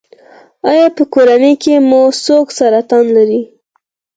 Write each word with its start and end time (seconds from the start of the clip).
ایا 0.69 0.87
په 0.95 1.03
کورنۍ 1.13 1.53
کې 1.63 1.73
مو 1.87 2.01
څوک 2.23 2.47
سرطان 2.57 3.05
لري؟ 3.15 3.41